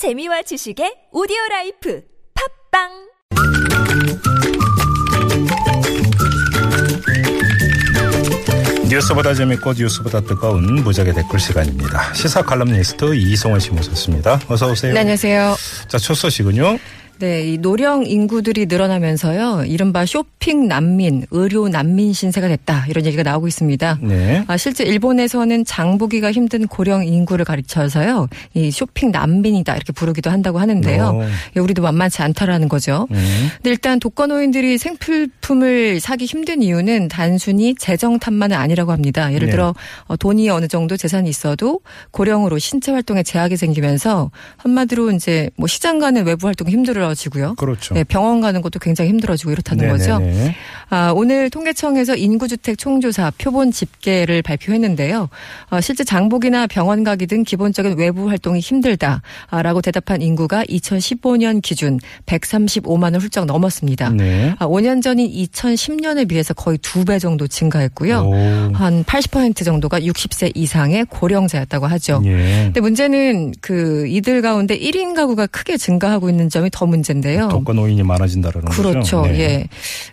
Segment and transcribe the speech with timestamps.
[0.00, 2.00] 재미와 지식의 오디오 라이프
[2.72, 2.88] 팟빵
[8.88, 12.14] 뉴스보다 재밌고 뉴스보다 뜨거운 무적의 댓글 시간입니다.
[12.14, 14.40] 시사 칼럼니스트 이성원 씨 모셨습니다.
[14.48, 14.94] 어서 오세요.
[14.94, 15.54] 네, 안녕하세요.
[15.86, 16.78] 자, 첫 소식은요.
[17.20, 23.46] 네, 이 노령 인구들이 늘어나면서요, 이른바 쇼핑 난민, 의료 난민 신세가 됐다 이런 얘기가 나오고
[23.46, 23.98] 있습니다.
[24.00, 24.42] 네.
[24.46, 31.08] 아, 실제 일본에서는 장보기가 힘든 고령 인구를 가리켜서요, 이 쇼핑 난민이다 이렇게 부르기도 한다고 하는데요.
[31.08, 31.22] 오.
[31.56, 33.06] 예, 우리도 만만치 않다라는 거죠.
[33.10, 33.48] 음.
[33.56, 39.30] 근데 일단 독거노인들이 생필품을 사기 힘든 이유는 단순히 재정 탓만은 아니라고 합니다.
[39.34, 39.52] 예를 네.
[39.52, 39.74] 들어
[40.06, 41.80] 어, 돈이 어느 정도 재산이 있어도
[42.12, 47.54] 고령으로 신체 활동에 제약이 생기면서 한마디로 이제 뭐 시장 가는 외부 활동이 힘들어 지고요.
[47.54, 47.94] 그렇죠.
[47.94, 50.18] 네, 병원 가는 것도 굉장히 힘들어지고 이렇다는 거죠.
[50.18, 50.56] 네네네.
[50.90, 55.28] 아, 오늘 통계청에서 인구주택 총조사 표본 집계를 발표했는데요.
[55.70, 63.20] 어, 실제 장복이나 병원 가기 등 기본적인 외부 활동이 힘들다라고 대답한 인구가 2015년 기준 135만을
[63.20, 64.10] 훌쩍 넘었습니다.
[64.10, 64.54] 네.
[64.58, 68.18] 아, 5년 전인 2010년에 비해서 거의 두 배 정도 증가했고요.
[68.20, 68.34] 오.
[68.74, 72.20] 한 80% 정도가 60세 이상의 고령자였다고 하죠.
[72.26, 72.64] 예.
[72.66, 77.48] 근데 문제는 그 이들 가운데 1인 가구가 크게 증가하고 있는 점이 더 문제인데요.
[77.48, 78.82] 독거 노인이 많아진다라는 거죠.
[78.82, 79.22] 그렇죠.
[79.22, 79.40] 네.
[79.40, 79.68] 예.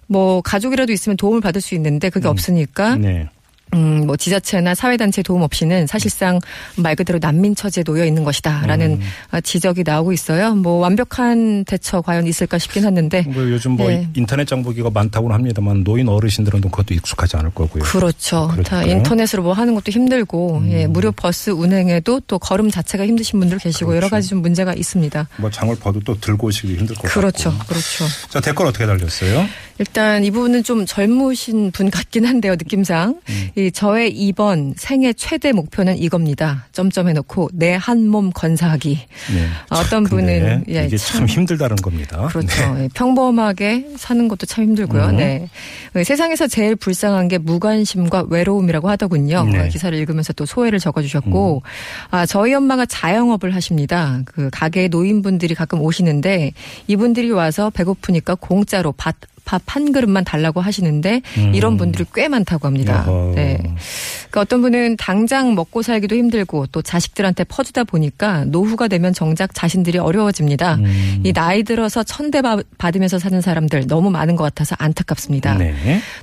[0.08, 3.30] 뭐 가족 이라도 있으면 도움을 받을 수 있는데 그게 없으니까 네.
[3.74, 6.40] 음, 뭐 지자체나 사회단체 도움 없이는 사실상
[6.76, 9.02] 말 그대로 난민 처지에 놓여 있는 것이다라는 음.
[9.32, 10.56] 아, 지적이 나오고 있어요.
[10.56, 14.08] 뭐 완벽한 대처 과연 있을까 싶긴 했는데 뭐 요즘 뭐 네.
[14.16, 17.84] 인터넷 장보기가 많다고는 합니다만 노인 어르신들은 또 그것도 익숙하지 않을 거고요.
[17.84, 18.48] 그렇죠.
[18.48, 18.92] 다 그러니까요.
[18.92, 18.98] 음.
[18.98, 23.92] 인터넷으로 뭐 하는 것도 힘들고 예, 무료 버스 운행에도 또 걸음 자체가 힘드신 분들 계시고
[23.92, 24.12] 여러 그렇죠.
[24.12, 25.28] 가지 좀 문제가 있습니다.
[25.38, 27.52] 뭐 장을 봐도 또 들고 오시기 힘들 것 그렇죠.
[27.52, 27.66] 같고.
[27.68, 28.06] 그렇죠.
[28.30, 29.46] 자, 댓글 어떻게 달렸어요?
[29.80, 33.20] 일단 이 부분은 좀 젊으신 분 같긴 한데요, 느낌상.
[33.30, 33.50] 음.
[33.58, 36.68] 이 저의 이번 생애 최대 목표는 이겁니다.
[36.72, 38.96] 점점 해놓고 내 한 몸 건사하기.
[39.34, 39.48] 네.
[39.70, 41.22] 아, 어떤 분은, 예, 이게 참.
[41.22, 42.28] 참 힘들다는 겁니다.
[42.28, 42.50] 그렇죠.
[42.80, 45.06] 예, 평범하게 사는 것도 참 힘들고요.
[45.06, 45.18] 음.
[45.18, 45.50] 네.
[45.96, 49.46] 어, 세상에서 제일 불쌍한 게 무관심과 외로움이라고 하더군요.
[49.52, 49.60] 네.
[49.60, 49.66] 음.
[49.66, 51.64] 어, 기사를 읽으면서 또 소회를 적어주셨고,
[52.12, 54.22] 아, 저희 엄마가 자영업을 하십니다.
[54.26, 56.52] 그 가게에 노인분들이 가끔 오시는데
[56.86, 59.16] 이분들이 와서 배고프니까 공짜로 밥,
[59.48, 61.54] 밥 한 그릇만 달라고 하시는데 음.
[61.56, 63.04] 이런 분들이 꽤 많다고 합니다.
[63.08, 63.34] 어허.
[63.36, 63.58] 네.
[63.58, 69.98] 그러니까 어떤 분은 당장 먹고 살기도 힘들고 또 자식들한테 퍼주다 보니까 노후가 되면 정작 자신들이
[70.00, 70.76] 어려워집니다.
[70.76, 71.22] 음.
[71.24, 75.56] 이 나이 들어서 천대 받- 받으면서 사는 사람들 너무 많은 것 같아서 안타깝습니다.
[75.56, 75.74] 네.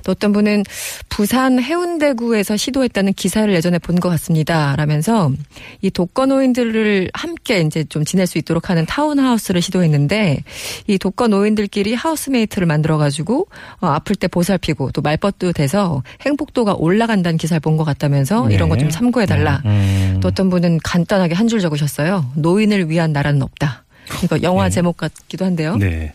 [0.03, 0.63] 또 어떤 분은
[1.09, 4.75] 부산 해운대구에서 시도했다는 기사를 예전에 본 것 같습니다.
[4.75, 5.31] 라면서
[5.81, 10.43] 이 독거노인들을 함께 이제 좀 지낼 수 있도록 하는 타운하우스를 시도했는데
[10.87, 13.47] 이 독거노인들끼리 하우스메이트를 만들어가지 고
[13.81, 18.55] 어, 아플 때 보살피고 또 말벗도 돼서 행복도가 올라간다는 기사를 본 것 같다면서 네.
[18.55, 19.61] 이런 거 좀 참고해 달라.
[19.65, 20.19] 음.
[20.21, 22.25] 또 어떤 분은 간단하게 한 줄 적으셨어요.
[22.35, 23.83] 노인을 위한 나라는 없다.
[24.23, 24.69] 이거 영화 네.
[24.69, 25.75] 제목 같기도 한데요.
[25.77, 26.13] 네.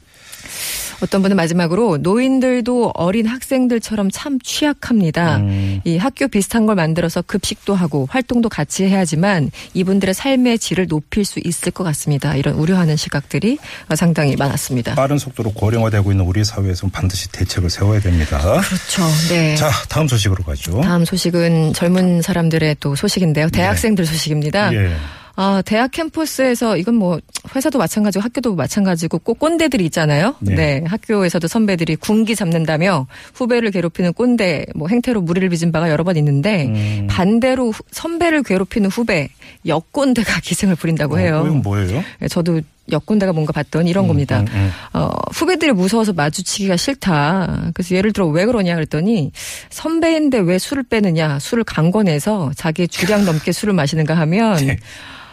[1.02, 5.38] 어떤 분은 마지막으로 노인들도 어린 학생들처럼 참 취약합니다.
[5.38, 5.80] 음.
[5.84, 11.40] 이 학교 비슷한 걸 만들어서 급식도 하고 활동도 같이 해야지만 이분들의 삶의 질을 높일 수
[11.42, 12.36] 있을 것 같습니다.
[12.36, 13.58] 이런 우려하는 시각들이
[13.94, 14.94] 상당히 많았습니다.
[14.94, 18.38] 빠른 속도로 고령화되고 있는 우리 사회에서는 반드시 대책을 세워야 됩니다.
[18.38, 19.02] 그렇죠.
[19.28, 19.54] 네.
[19.56, 20.80] 자, 다음 소식으로 가죠.
[20.82, 23.48] 다음 소식은 젊은 사람들의 또 소식인데요.
[23.50, 24.72] 대학생들 소식입니다.
[24.74, 24.96] 예.
[25.42, 27.18] 아, 대학 캠퍼스에서 이건 뭐
[27.54, 30.34] 회사도 마찬가지고 학교도 마찬가지고 꼭 꼰대들이 있잖아요.
[30.40, 30.54] 네.
[30.54, 30.84] 네.
[30.86, 36.66] 학교에서도 선배들이 군기 잡는다며 후배를 괴롭히는 꼰대 뭐 행태로 무리를 빚은 바가 여러 번 있는데
[36.66, 37.06] 음.
[37.08, 39.30] 반대로 후- 선배를 괴롭히는 후배
[39.64, 41.40] 역꼰대가 기승을 부린다고 해요.
[41.42, 42.04] 어, 이건 뭐예요?
[42.20, 42.60] 예, 저도
[42.92, 44.40] 역꼰대가 뭔가 봤더니 이런 겁니다.
[44.40, 44.70] 음, 음.
[44.92, 47.70] 어, 후배들이 무서워서 마주치기가 싫다.
[47.72, 49.32] 그래서 예를 들어 왜 그러냐 그랬더니
[49.70, 51.38] 선배인데 왜 술을 빼느냐.
[51.38, 54.76] 술을 강권해서 자기 주량 넘게 술을 마시는가 하면 네.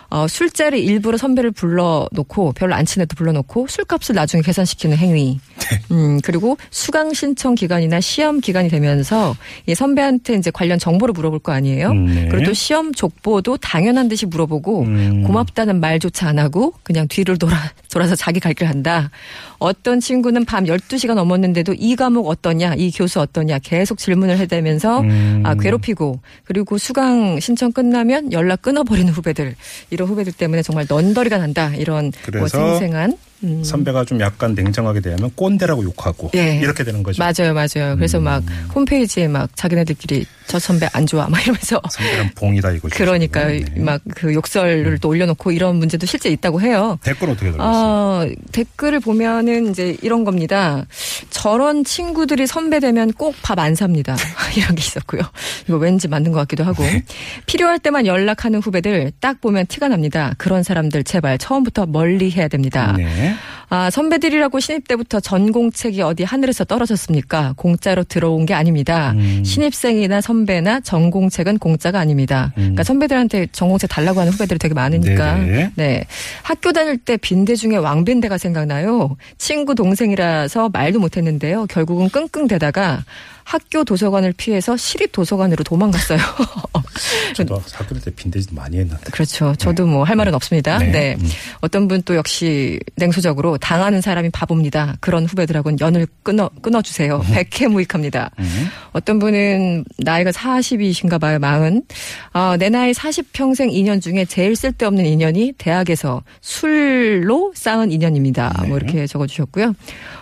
[0.10, 5.40] 어, 술자리 일부러 선배를 불러놓고 별로 안 친해도 불러놓고 술값을 나중에 계산시키는 행위.
[5.70, 5.80] 네.
[5.92, 9.36] 음, 그리고 수강 신청 기간이나 시험 기간이 되면서
[9.66, 11.92] 이 선배한테 이제 관련 정보를 물어볼 거 아니에요.
[11.92, 12.28] 음, 네.
[12.30, 15.24] 그리고 또 시험 족보도 당연한 듯이 물어보고 음.
[15.24, 17.56] 고맙다는 말조차 안 하고 그냥 뒤를 돌아,
[17.90, 19.12] 돌아서 자기 갈 길 한다.
[19.60, 25.44] 어떤 친구는 밤 12시가 넘었는데도 이 과목 어떠냐, 이 교수 어떠냐 계속 질문을 해대면서 음.
[25.46, 29.56] 아, 괴롭히고 그리고 수강 신청 끝나면 연락 끊어버리는 후배들.
[29.92, 31.74] 이런 후배들 때문에 정말 넌더리가 난다.
[31.76, 33.18] 이런 뭐 생생한.
[33.44, 33.64] 음.
[33.64, 36.58] 선배가 좀 약간 냉정하게 대하면 꼰대라고 욕하고 예.
[36.58, 37.22] 이렇게 되는 거죠.
[37.24, 37.96] 맞아요, 맞아요.
[37.96, 38.24] 그래서 음.
[38.24, 38.44] 막
[38.74, 42.88] 홈페이지에 막 자기네들끼리 저 선배 안 좋아 막 이러면서 선배는 봉이다 이거.
[42.90, 43.48] 그러니까요.
[43.60, 43.66] 네.
[43.82, 46.98] 막그 욕설을 또 올려놓고 이런 문제도 실제 있다고 해요.
[47.04, 47.68] 댓글 어떻게 들었어요?
[47.76, 50.86] 어, 댓글을 보면은 이제 이런 겁니다.
[51.30, 54.16] 저런 친구들이 선배 되면 꼭 밥 안 삽니다.
[54.56, 55.22] 이런 게 있었고요.
[55.68, 56.84] 이거 왠지 맞는 것 같기도 하고.
[56.84, 57.04] 네.
[57.48, 60.34] 필요할 때만 연락하는 후배들 딱 보면 티가 납니다.
[60.38, 62.94] 그런 사람들 제발 처음부터 멀리 해야 됩니다.
[62.98, 63.27] 네.
[63.70, 67.54] 아, 선배들이라고 신입 때부터 전공책이 어디 하늘에서 떨어졌습니까?
[67.58, 69.12] 공짜로 들어온 게 아닙니다.
[69.18, 69.44] 음.
[69.44, 72.54] 신입생이나 선배나 전공책은 공짜가 아닙니다.
[72.58, 72.62] 음.
[72.62, 75.36] 그러니까 선배들한테 전공책 달라고 하는 후배들이 되게 많으니까.
[75.36, 75.72] 네네.
[75.76, 76.06] 네.
[76.44, 79.18] 학교 다닐 때 빈대 중에 왕빈대가 생각나요.
[79.38, 81.66] 친구 동생이라서 말도 못 했는데요.
[81.66, 83.04] 결국은 끙끙대다가
[83.48, 86.18] 학교 도서관을 피해서 시립 도서관으로 도망갔어요.
[87.36, 89.12] 저도 학교 때 빈대지 많이 했는데.
[89.12, 89.54] 그렇죠.
[89.58, 90.80] 저도 뭐할 말은 없습니다.
[90.80, 90.92] 네.
[90.92, 91.18] 네.
[91.20, 91.30] 음.
[91.62, 94.96] 어떤 분 또 역시 냉소적으로 당하는 사람이 바보입니다.
[95.02, 97.22] 그런 후배들하고는 연을 끊어 끊어주세요.
[97.34, 98.32] 백해무익합니다.
[98.40, 98.68] 음.
[98.94, 101.84] 어떤 분은 나이가 40이신가 봐요, 마흔.
[102.32, 108.54] 아, 내 나이 40 평생 인연 중에 제일 쓸데없는 인연이 대학에서 술로 쌓은 인연입니다.
[108.62, 108.68] 네.
[108.70, 109.74] 뭐 이렇게 적어주셨고요.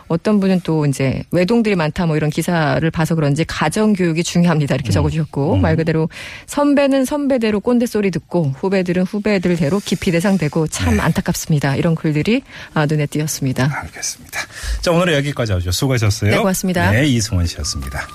[0.07, 4.75] 어떤 분은 또 이제 외동들이 많다 뭐 이런 기사를 봐서 그런지 가정교육이 중요합니다.
[4.75, 5.61] 이렇게 적어주셨고 음.
[5.61, 6.09] 말 그대로
[6.47, 11.01] 선배는 선배대로 꼰대 소리 듣고 후배들은 후배들대로 깊이 대상되고 참 네.
[11.01, 11.75] 안타깝습니다.
[11.75, 13.81] 이런 글들이 아, 눈에 띄었습니다.
[13.83, 14.39] 알겠습니다.
[14.81, 15.71] 자, 오늘은 여기까지 하죠.
[15.71, 16.31] 수고하셨어요.
[16.31, 16.91] 네, 고맙습니다.
[16.91, 18.07] 네, 이승원 씨였습니다.